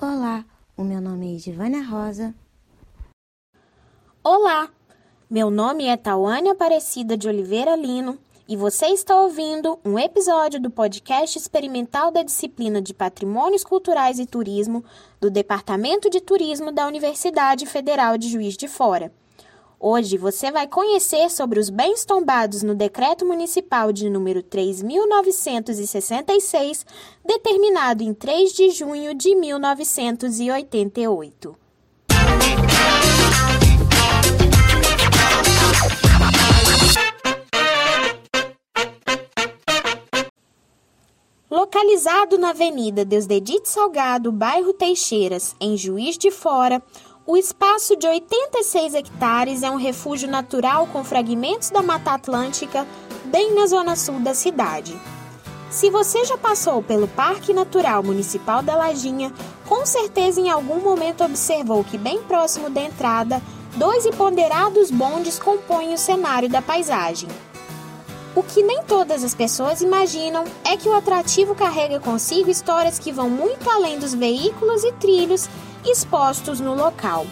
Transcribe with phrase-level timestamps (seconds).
[0.00, 0.44] Olá,
[0.76, 2.34] o meu nome é Edivânia Rosa.
[4.24, 4.68] Olá,
[5.30, 8.18] meu nome é Tawane Aparecida de Oliveira Lino
[8.48, 14.26] e você está ouvindo um episódio do podcast experimental da disciplina de Patrimônios Culturais e
[14.26, 14.84] Turismo
[15.20, 19.12] do Departamento de Turismo da Universidade Federal de Juiz de Fora.
[19.86, 26.86] Hoje você vai conhecer sobre os bens tombados no Decreto Municipal de número 3966,
[27.22, 31.54] determinado em 3 de junho de 1988.
[41.50, 46.82] Localizado na Avenida Deusdedite Salgado, bairro Teixeiras, em Juiz de Fora,
[47.26, 52.86] o espaço de 86 hectares é um refúgio natural com fragmentos da Mata Atlântica,
[53.24, 54.94] bem na zona sul da cidade.
[55.70, 59.32] Se você já passou pelo Parque Natural Municipal da Lajinha,
[59.66, 63.40] com certeza em algum momento observou que, bem próximo da entrada,
[63.74, 67.28] dois imponderados bondes compõem o cenário da paisagem.
[68.36, 73.12] O que nem todas as pessoas imaginam é que o atrativo carrega consigo histórias que
[73.12, 75.48] vão muito além dos veículos e trilhos
[75.84, 77.26] expostos no local.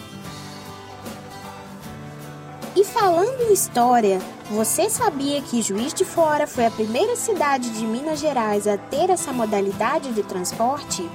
[2.75, 7.85] E falando em história, você sabia que Juiz de Fora foi a primeira cidade de
[7.85, 11.07] Minas Gerais a ter essa modalidade de transporte?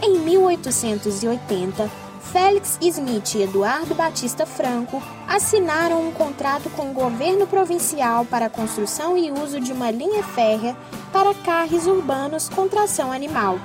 [0.00, 1.90] Em 1880,
[2.32, 8.50] Félix Smith e Eduardo Batista Franco assinaram um contrato com o governo provincial para a
[8.50, 10.76] construção e uso de uma linha férrea
[11.12, 13.58] para carros urbanos com tração animal,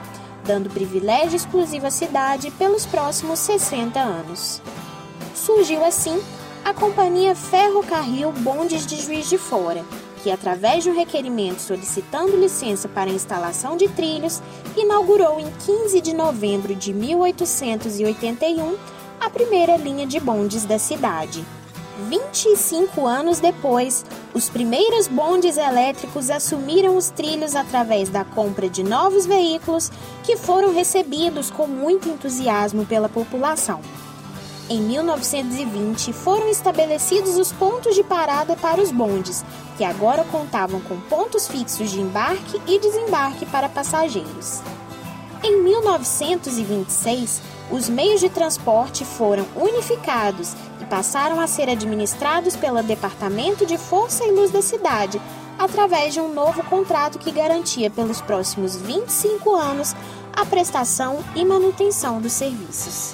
[0.50, 4.60] dando privilégio exclusivo à cidade pelos próximos 60 anos.
[5.36, 6.20] Surgiu assim
[6.66, 9.86] a Companhia Ferrocarril Bondes de Juiz de Fora,
[10.24, 14.42] que, através de um requerimento solicitando licença para instalação de trilhos,
[14.76, 18.76] inaugurou em 15 de novembro de 1881
[19.22, 21.46] a primeira linha de bondes da cidade.
[22.08, 29.26] 25 anos depois, os primeiros bondes elétricos assumiram os trilhos através da compra de novos
[29.26, 29.92] veículos
[30.24, 33.82] que foram recebidos com muito entusiasmo pela população.
[34.70, 39.44] Em 1920, foram estabelecidos os pontos de parada para os bondes,
[39.78, 44.62] que agora contavam com pontos fixos de embarque e desembarque para passageiros.
[45.44, 47.42] Em 1926,
[47.72, 50.54] os meios de transporte foram unificados
[50.86, 55.22] passaram a ser administrados pelo Departamento de Força e Luz da cidade,
[55.58, 59.96] através de um novo contrato que garantia pelos próximos 25 anos
[60.34, 63.14] a prestação e manutenção dos serviços.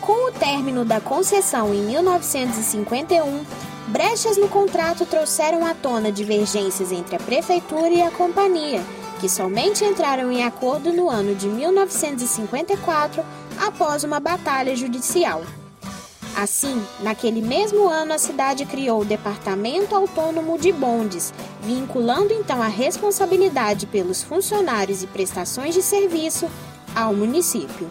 [0.00, 3.44] Com o término da concessão em 1951,
[3.88, 8.82] brechas no contrato trouxeram à tona divergências entre a prefeitura e a companhia,
[9.20, 13.22] que somente entraram em acordo no ano de 1954
[13.58, 15.42] após uma batalha judicial.
[16.40, 22.66] Assim, naquele mesmo ano, a cidade criou o Departamento Autônomo de Bondes, vinculando então a
[22.66, 26.48] responsabilidade pelos funcionários e prestações de serviço
[26.96, 27.90] ao município.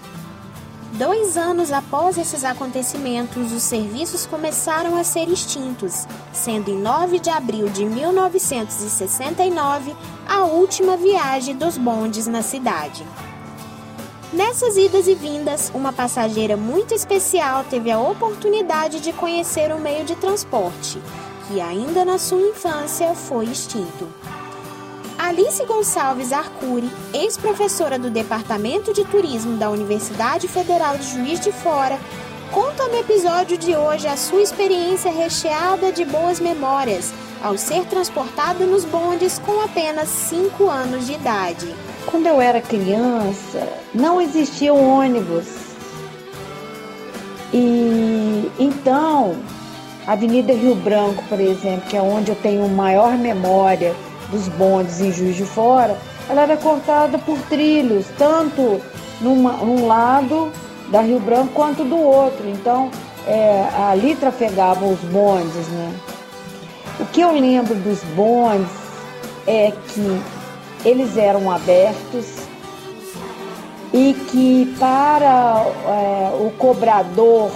[0.93, 7.29] Dois anos após esses acontecimentos, os serviços começaram a ser extintos, sendo em 9 de
[7.29, 9.95] abril de 1969
[10.27, 13.05] a última viagem dos bondes na cidade.
[14.31, 20.05] Nessas idas e vindas, uma passageira muito especial teve a oportunidade de conhecer o meio
[20.05, 21.01] de transporte,
[21.47, 24.07] que ainda na sua infância foi extinto.
[25.17, 31.99] Alice Gonçalves Arcuri, ex-professora do Departamento de Turismo da Universidade Federal de Juiz de Fora,
[32.51, 37.11] conta no episódio de hoje a sua experiência recheada de boas memórias
[37.41, 41.88] ao ser transportada nos bondes com apenas 5 anos de idade.
[42.09, 45.45] Quando eu era criança, não existia ônibus.
[47.53, 49.35] E então,
[50.07, 53.93] a Avenida Rio Branco, por exemplo, que é onde eu tenho maior memória
[54.31, 55.95] dos bondes em Juiz de Fora,
[56.27, 58.81] ela era cortada por trilhos, tanto
[59.21, 60.51] numa, num lado
[60.89, 62.49] da Rio Branco quanto do outro.
[62.49, 62.89] Então,
[63.27, 65.93] é, ali trafegavam os bondes, né?
[66.99, 68.67] O que eu lembro dos bondes
[69.45, 70.38] é que
[70.85, 72.47] eles eram abertos
[73.93, 77.51] e que para é, o cobrador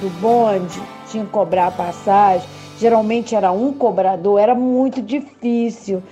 [0.00, 2.46] do bonde tinha que cobrar a passagem,
[2.78, 6.02] geralmente era um cobrador, era muito difícil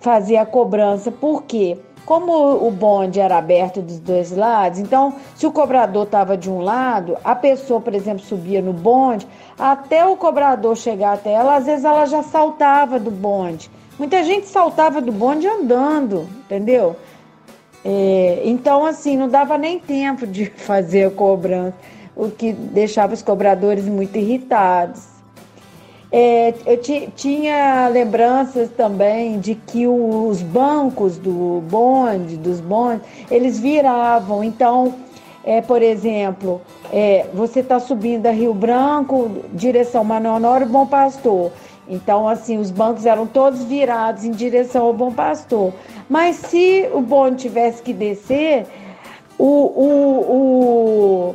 [0.00, 2.32] fazer a cobrança, porque como
[2.64, 7.16] o bonde era aberto dos dois lados, então se o cobrador estava de um lado,
[7.24, 9.26] a pessoa, por exemplo, subia no bonde,
[9.58, 13.68] até o cobrador chegar até ela, às vezes ela já saltava do bonde.
[13.98, 16.96] Muita gente saltava do bonde andando, entendeu?
[17.84, 21.74] É, então, assim, não dava nem tempo de fazer a cobrança,
[22.14, 25.16] o que deixava os cobradores muito irritados.
[26.10, 26.80] É, eu
[27.14, 34.44] tinha lembranças também de que os bancos do bonde, dos bondes, eles viravam.
[34.44, 34.94] Então,
[35.44, 36.60] é, por exemplo,
[36.92, 41.50] é, você está subindo a Rio Branco, direção Manuel Honório, Bom Pastor.
[41.88, 45.72] Então, assim, os bancos eram todos virados em direção ao Bom Pastor.
[46.08, 48.66] Mas se o bonde tivesse que descer,
[49.38, 51.34] o, o,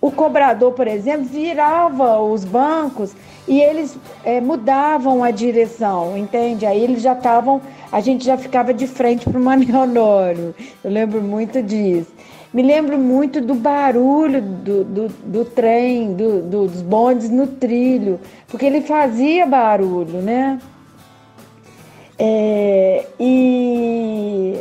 [0.00, 3.12] o, o cobrador, por exemplo, virava os bancos
[3.48, 6.66] e eles é, mudavam a direção, entende?
[6.66, 7.60] Aí eles já estavam,
[7.92, 10.54] a gente já ficava de frente para o Manuel Honório.
[10.82, 12.12] Eu lembro muito disso.
[12.56, 18.18] Me lembro muito do barulho do, do, do trem, do, do, dos bondes no trilho,
[18.48, 20.58] porque ele fazia barulho, né?
[22.18, 24.58] É, e,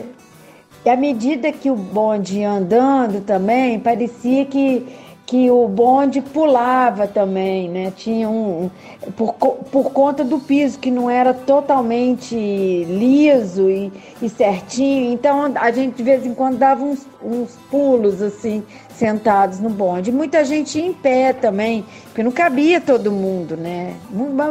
[0.83, 4.85] e à medida que o bonde ia andando também, parecia que
[5.25, 7.91] que o bonde pulava também, né?
[7.95, 8.69] Tinha um,
[9.17, 13.91] por, por conta do piso que não era totalmente liso e,
[14.21, 19.59] e certinho, então a gente de vez em quando dava uns, uns pulos assim, sentados
[19.59, 20.11] no bonde.
[20.11, 23.95] Muita gente em pé também, porque não cabia todo mundo, né?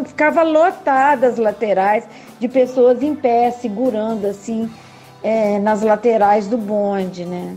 [0.07, 2.05] Ficava lotada as laterais
[2.41, 4.69] de pessoas em pé, segurando assim
[5.23, 7.57] é, nas laterais do bonde, né?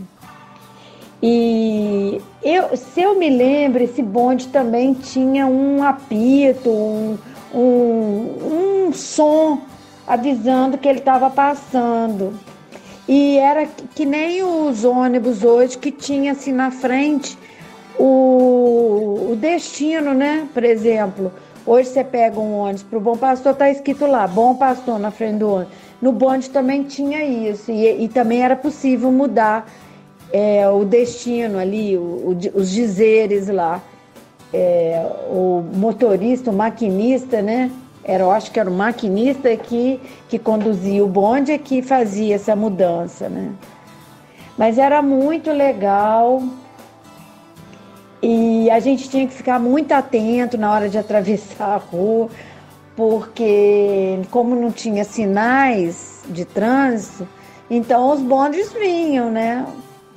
[1.22, 7.18] E eu, se eu me lembro, esse bonde também tinha um apito, um,
[7.52, 9.60] um, um som
[10.06, 12.38] avisando que ele estava passando.
[13.08, 17.36] E era que nem os ônibus hoje que tinha assim na frente
[17.98, 20.46] o, o destino, né?
[20.54, 21.32] Por exemplo,
[21.66, 25.10] hoje você pega um ônibus para o Bom Pastor, tá escrito lá, Bom Pastor na
[25.10, 25.74] frente do ônibus.
[26.00, 29.68] No bonde também tinha isso, e, e também era possível mudar
[30.32, 33.82] é, o destino ali, o, o, os dizeres lá.
[34.52, 37.70] É, o motorista, o maquinista, né?
[38.02, 42.36] Era, eu acho que era o maquinista que, que conduzia o bonde e que fazia
[42.36, 43.52] essa mudança, né?
[44.56, 46.42] Mas era muito legal
[48.22, 52.28] e a gente tinha que ficar muito atento na hora de atravessar a rua,
[52.96, 57.28] porque como não tinha sinais de trânsito,
[57.70, 59.64] então os bondes vinham, né?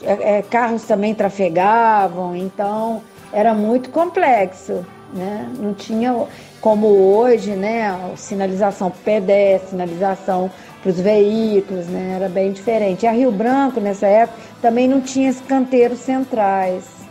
[0.04, 3.02] É, é, carros também trafegavam, então
[3.32, 5.50] era muito complexo, né?
[5.58, 6.26] Não tinha
[6.60, 8.12] como hoje, né?
[8.16, 10.50] Sinalização pedestre, sinalização
[10.82, 12.14] para os veículos, né?
[12.16, 13.06] Era bem diferente.
[13.06, 17.02] A Rio Branco, nessa época, também não tinha esses canteiros centrais.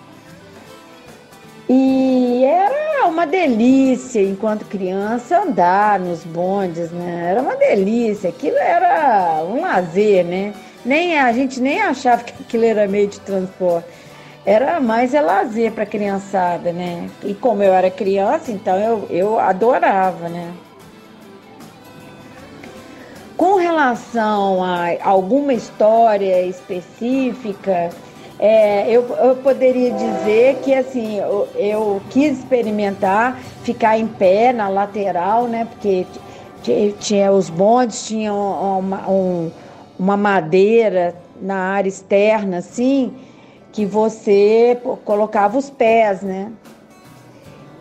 [1.69, 7.29] E era uma delícia, enquanto criança, andar nos bondes, né?
[7.31, 10.53] Era uma delícia, aquilo era um lazer, né?
[10.85, 13.89] Nem a gente nem achava que aquilo era meio de transporte.
[14.45, 17.11] Era mais é lazer para criançada, né?
[17.23, 20.53] E como eu era criança, então eu, eu adorava, né?
[23.37, 27.91] Com relação a alguma história específica,
[28.39, 34.69] é, eu, eu poderia dizer que assim eu, eu, quis experimentar ficar em pé na
[34.69, 35.69] lateral, né?
[35.71, 36.07] Porque
[36.99, 39.51] tinha os bondes tinham uma, um,
[40.01, 43.13] uma madeira na área externa, assim,
[43.71, 46.51] que você colocava os pés, né?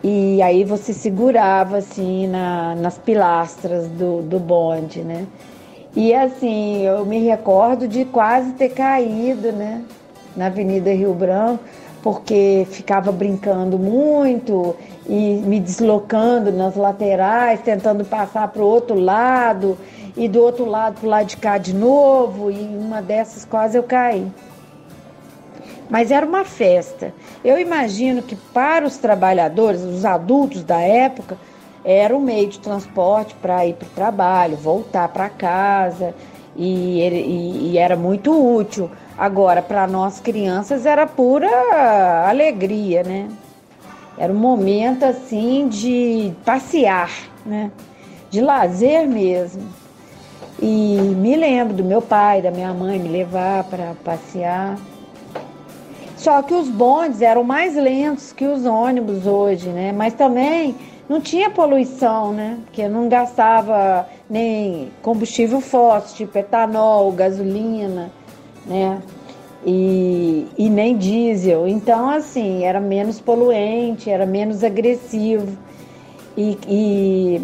[0.04, 5.26] E aí você segurava, assim, na, nas pilastras do, do bonde, né?
[5.96, 9.82] E assim, eu me recordo de quase ter caído, né?
[10.36, 11.64] Na Avenida Rio Branco,
[12.04, 14.76] porque ficava brincando muito
[15.08, 19.78] e me deslocando nas laterais, tentando passar para o outro lado
[20.20, 23.78] e do outro lado para o lado de cá de novo, e uma dessas quase
[23.78, 24.28] eu caí.
[25.90, 27.14] Mas era uma festa.
[27.44, 31.38] Eu imagino que para os trabalhadores, os adultos da época,
[31.86, 36.14] era um meio de transporte para ir para o trabalho, voltar para casa,
[36.54, 38.92] e, e, e, era muito útil.
[39.18, 41.48] Agora, para nós crianças, era pura
[42.28, 43.30] alegria, né?
[44.18, 47.10] Era um momento assim de passear,
[47.46, 47.72] né?
[48.30, 49.64] De lazer mesmo.
[50.62, 54.78] E me lembro do meu pai, da minha mãe me levar para passear.
[56.18, 59.94] Só que os bondes eram mais lentos que os ônibus hoje, né?
[59.94, 60.76] Mas também
[61.08, 62.58] não tinha poluição, né?
[62.66, 68.12] Porque não gastava nem combustível fóssil, tipo etanol, gasolina,
[68.66, 69.02] né?
[69.66, 71.70] E, e nem diesel.
[71.70, 75.58] Então, assim, era menos poluente, era menos agressivo.
[76.38, 77.42] E, e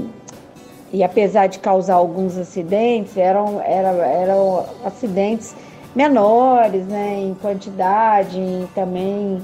[0.95, 5.53] e apesar de causar alguns acidentes, eram, eram, eram acidentes
[5.93, 9.43] menores, né, em quantidade, e também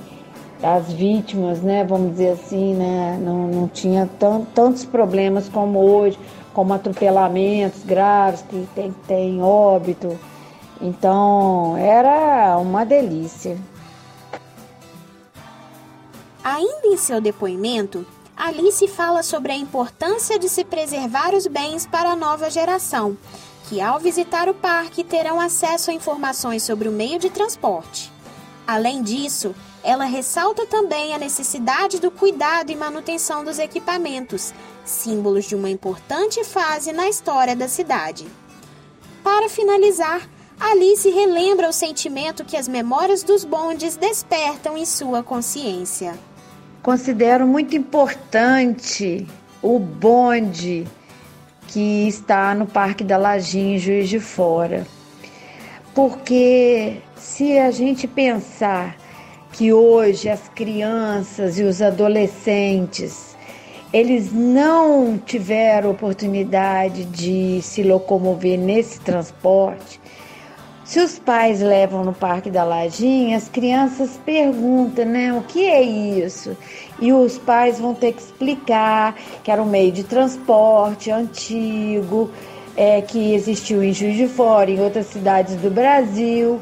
[0.63, 4.09] as vítimas, né, vamos dizer assim, né, não, não tinha
[4.55, 6.17] tantos problemas como hoje,
[6.53, 10.17] como atropelamentos graves que tem, tem óbito.
[10.79, 13.57] Então era uma delícia.
[16.41, 18.05] Ainda em seu depoimento,
[18.43, 23.15] Alice fala sobre a importância de se preservar os bens para a nova geração,
[23.69, 28.11] que ao visitar o parque terão acesso a informações sobre o meio de transporte.
[28.65, 35.53] Além disso, ela ressalta também a necessidade do cuidado e manutenção dos equipamentos, símbolos de
[35.53, 38.27] uma importante fase na história da cidade.
[39.23, 40.27] Para finalizar,
[40.59, 46.17] Alice relembra o sentimento que as memórias dos bondes despertam em sua consciência.
[46.81, 49.27] Considero muito importante
[49.61, 50.87] o bonde
[51.67, 54.85] que está no Parque da Lajinha, em Juiz de Fora.
[55.93, 58.97] Porque se a gente pensar
[59.53, 63.31] que hoje as crianças e os adolescentes
[63.93, 69.99] eles não tiveram oportunidade de se locomover nesse transporte,
[70.91, 75.81] se os pais levam no Parque da Lajinha, as crianças perguntam, né, o que é
[75.81, 76.57] isso?
[76.99, 82.29] E os pais vão ter que explicar que era um meio de transporte antigo,
[82.75, 86.59] é, que existiu em Juiz de Fora, em outras cidades do Brasil,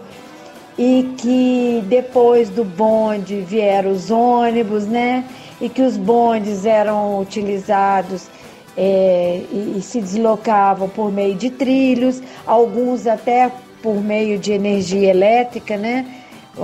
[0.78, 5.26] e que depois do bonde vieram os ônibus, né?
[5.60, 8.28] E que os bondes eram utilizados
[8.78, 15.10] é, e, e se deslocavam por meio de trilhos, alguns até por meio de energia
[15.10, 16.06] elétrica, né?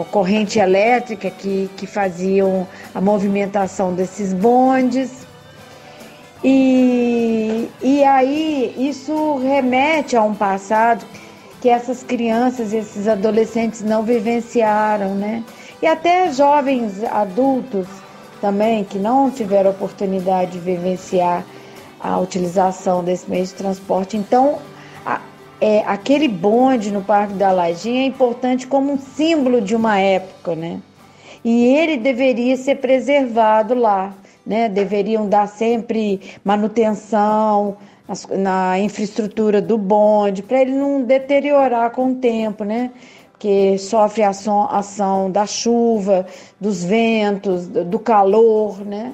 [0.03, 5.25] corrente elétrica que, que faziam a movimentação desses bondes.
[6.43, 11.05] E, e aí isso remete a um passado
[11.61, 15.43] que essas crianças esses adolescentes não vivenciaram, né?
[15.81, 17.87] E até jovens adultos
[18.41, 21.43] também que não tiveram oportunidade de vivenciar
[21.99, 24.17] a utilização desse meio de transporte.
[24.17, 24.59] Então,
[25.59, 30.55] é, aquele bonde no Parque da Lajinha é importante como um símbolo de uma época,
[30.55, 30.81] né?
[31.43, 34.13] E ele deveria ser preservado lá,
[34.45, 34.67] né?
[34.67, 37.77] Deveriam dar sempre manutenção
[38.37, 42.91] na infraestrutura do bonde, para ele não deteriorar com o tempo, né?
[43.31, 46.25] Porque sofre a ação, ação da chuva,
[46.59, 49.13] dos ventos, do calor, né?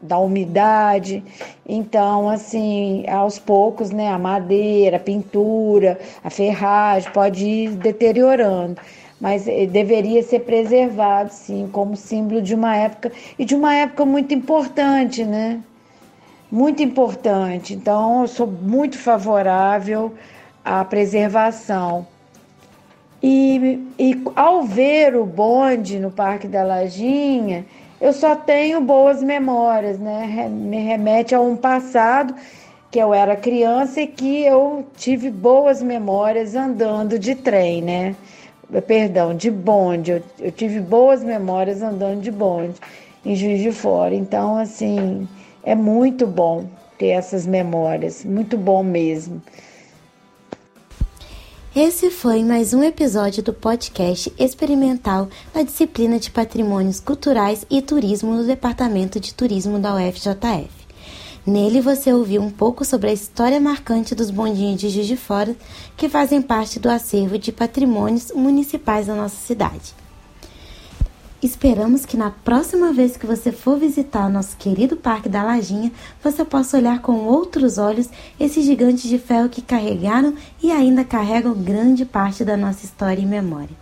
[0.00, 1.22] Da umidade.
[1.66, 8.80] Então, assim, aos poucos, né, a madeira, a pintura, a ferragem pode ir deteriorando.
[9.20, 14.04] Mas eh, deveria ser preservado, sim, como símbolo de uma época e de uma época
[14.04, 15.60] muito importante, né?
[16.50, 17.74] Muito importante.
[17.74, 20.14] Então, eu sou muito favorável
[20.64, 22.06] à preservação.
[23.20, 27.66] E, e ao ver o bonde no Parque da Lajinha,
[28.00, 30.48] eu só tenho boas memórias, né?
[30.48, 32.34] Me remete a um passado
[32.90, 38.16] que eu era criança e que eu tive boas memórias andando de trem, né?
[38.86, 40.12] Perdão, de bonde.
[40.12, 42.78] Eu, eu tive boas memórias andando de bonde
[43.24, 44.14] em Juiz de Fora.
[44.14, 45.28] Então, assim,
[45.62, 46.66] é muito bom
[46.98, 49.42] ter essas memórias, muito bom mesmo.
[51.80, 58.34] Esse foi mais um episódio do podcast experimental da disciplina de Patrimônios Culturais e Turismo
[58.34, 60.68] no Departamento de Turismo da UFJF.
[61.46, 65.54] Nele você ouviu um pouco sobre a história marcante dos bondinhos de Juiz de Fora
[65.96, 69.94] que fazem parte do acervo de patrimônios municipais da nossa cidade.
[71.40, 76.44] Esperamos que na próxima vez que você for visitar nosso querido Parque da Lajinha, você
[76.44, 78.08] possa olhar com outros olhos
[78.40, 83.26] esses gigantes de ferro que carregaram e ainda carregam grande parte da nossa história e
[83.26, 83.76] memória.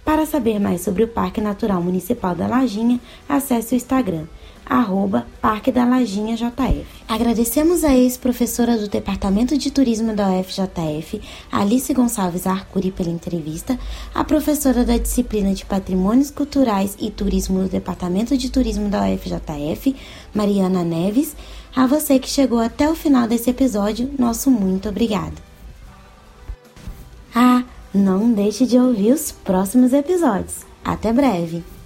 [0.06, 4.24] Para saber mais sobre o Parque Natural Municipal da Lajinha, acesse o Instagram
[4.70, 6.86] arroba Parque da Lajinha JF.
[7.08, 11.22] Agradecemos a ex-professora do Departamento de Turismo da UFJF,
[11.52, 13.80] Alice Gonçalves Arcuri, pela entrevista,
[14.14, 19.96] a professora da disciplina de Patrimônios Culturais e Turismo do Departamento de Turismo da UFJF,
[20.34, 21.36] Mariana Neves,
[21.76, 25.42] a você que chegou até o final desse episódio, nosso muito obrigado.
[27.34, 30.66] Ah, não deixe de ouvir os próximos episódios.
[30.84, 31.77] Até breve!